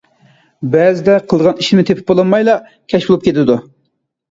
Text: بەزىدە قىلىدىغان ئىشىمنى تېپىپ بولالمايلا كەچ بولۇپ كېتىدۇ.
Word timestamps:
بەزىدە 0.75 1.17
قىلىدىغان 1.33 1.61
ئىشىمنى 1.65 1.85
تېپىپ 1.91 2.09
بولالمايلا 2.15 2.59
كەچ 2.95 3.09
بولۇپ 3.13 3.31
كېتىدۇ. 3.31 3.61